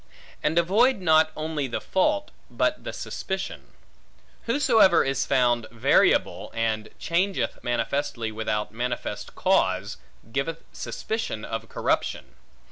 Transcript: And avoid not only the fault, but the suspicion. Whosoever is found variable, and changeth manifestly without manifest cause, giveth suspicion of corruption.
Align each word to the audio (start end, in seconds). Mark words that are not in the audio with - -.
And 0.41 0.57
avoid 0.57 0.99
not 0.99 1.29
only 1.37 1.67
the 1.67 1.79
fault, 1.79 2.31
but 2.49 2.83
the 2.85 2.91
suspicion. 2.91 3.67
Whosoever 4.45 5.03
is 5.03 5.27
found 5.27 5.67
variable, 5.69 6.49
and 6.55 6.89
changeth 6.97 7.63
manifestly 7.63 8.31
without 8.31 8.71
manifest 8.71 9.35
cause, 9.35 9.97
giveth 10.31 10.63
suspicion 10.73 11.45
of 11.45 11.69
corruption. 11.69 12.33